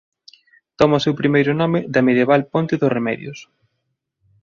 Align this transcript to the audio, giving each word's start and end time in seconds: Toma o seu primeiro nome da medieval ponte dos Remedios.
Toma 0.79 0.99
o 0.99 1.03
seu 1.05 1.13
primeiro 1.21 1.51
nome 1.61 1.79
da 1.93 2.05
medieval 2.07 2.41
ponte 2.53 2.75
dos 2.81 2.93
Remedios. 2.97 3.39